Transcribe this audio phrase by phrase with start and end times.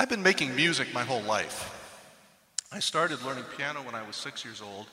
[0.00, 1.74] I've been making music my whole life.
[2.70, 4.86] I started learning piano when I was six years old,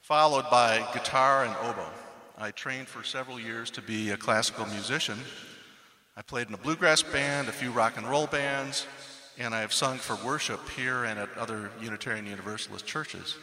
[0.00, 1.88] followed by guitar and oboe.
[2.36, 5.16] I trained for several years to be a classical musician.
[6.16, 8.84] I played in a bluegrass band, a few rock and roll bands,
[9.38, 13.36] and I have sung for worship here and at other Unitarian Universalist churches.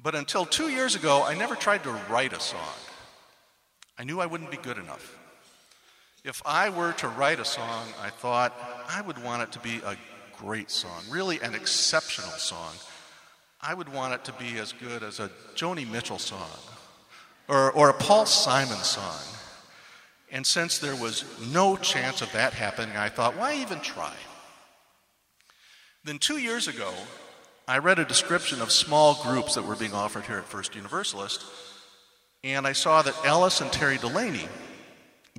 [0.00, 2.60] But until two years ago, I never tried to write a song.
[3.98, 5.18] I knew I wouldn't be good enough.
[6.26, 8.52] If I were to write a song, I thought
[8.88, 9.96] I would want it to be a
[10.36, 12.74] great song, really an exceptional song.
[13.60, 16.50] I would want it to be as good as a Joni Mitchell song
[17.46, 19.20] or, or a Paul Simon song.
[20.32, 24.14] And since there was no chance of that happening, I thought, why even try?
[26.02, 26.92] Then, two years ago,
[27.68, 31.44] I read a description of small groups that were being offered here at First Universalist,
[32.42, 34.48] and I saw that Ellis and Terry Delaney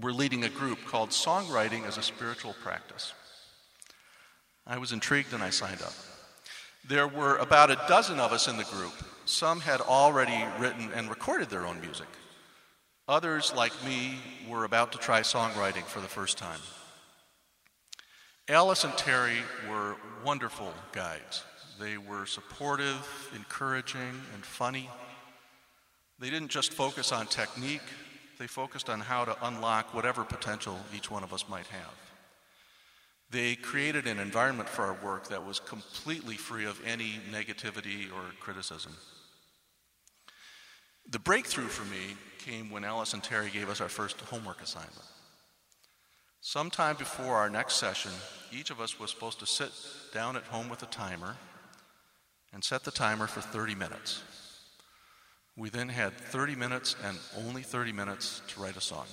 [0.02, 3.14] were leading a group called Songwriting as a Spiritual Practice.
[4.66, 5.94] I was intrigued and I signed up.
[6.88, 8.94] There were about a dozen of us in the group.
[9.26, 12.08] Some had already written and recorded their own music.
[13.08, 14.16] Others, like me,
[14.48, 16.60] were about to try songwriting for the first time.
[18.50, 21.44] Alice and Terry were wonderful guides.
[21.80, 24.90] They were supportive, encouraging, and funny.
[26.20, 27.82] They didn't just focus on technique,
[28.38, 31.94] they focused on how to unlock whatever potential each one of us might have.
[33.30, 38.32] They created an environment for our work that was completely free of any negativity or
[38.40, 38.94] criticism.
[41.10, 44.96] The breakthrough for me came when Alice and Terry gave us our first homework assignment.
[46.42, 48.12] Sometime before our next session,
[48.52, 49.72] each of us was supposed to sit
[50.14, 51.36] down at home with a timer
[52.54, 54.22] and set the timer for 30 minutes.
[55.58, 59.06] We then had 30 minutes and only 30 minutes to write a song.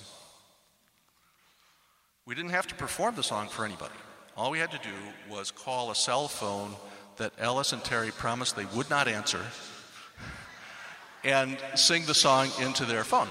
[2.27, 3.93] We didn't have to perform the song for anybody.
[4.37, 6.75] All we had to do was call a cell phone
[7.17, 9.41] that Ellis and Terry promised they would not answer
[11.23, 13.29] and sing the song into their phone.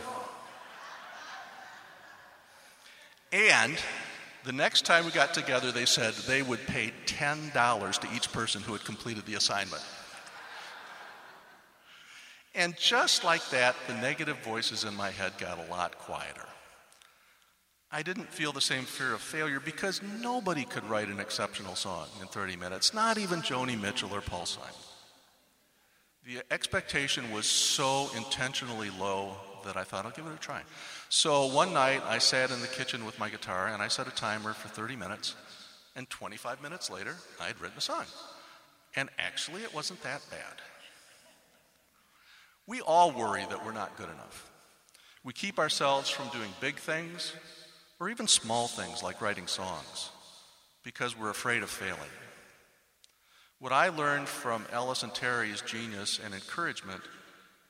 [3.32, 3.76] And
[4.44, 8.62] the next time we got together, they said they would pay $10 to each person
[8.62, 9.82] who had completed the assignment.
[12.54, 16.46] And just like that, the negative voices in my head got a lot quieter.
[17.90, 22.06] I didn't feel the same fear of failure because nobody could write an exceptional song
[22.20, 24.72] in 30 minutes, not even Joni Mitchell or Paul Simon.
[26.26, 30.62] The expectation was so intentionally low that I thought I'll give it a try.
[31.08, 34.10] So one night I sat in the kitchen with my guitar and I set a
[34.10, 35.34] timer for 30 minutes,
[35.94, 38.04] and 25 minutes later I had written a song.
[38.96, 40.60] And actually, it wasn't that bad.
[42.66, 44.50] We all worry that we're not good enough.
[45.22, 47.32] We keep ourselves from doing big things
[48.00, 50.10] or even small things like writing songs
[50.82, 52.00] because we're afraid of failing.
[53.58, 57.00] What I learned from Ellis and Terry's genius and encouragement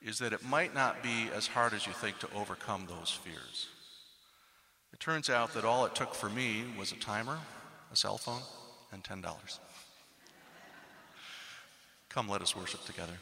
[0.03, 3.69] is that it might not be as hard as you think to overcome those fears.
[4.93, 7.39] It turns out that all it took for me was a timer,
[7.93, 8.43] a cell phone,
[8.93, 9.25] and $10.
[12.09, 13.15] Come, let us worship together.